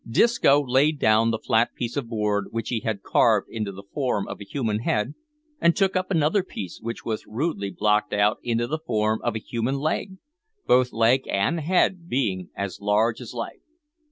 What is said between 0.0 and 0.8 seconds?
Disco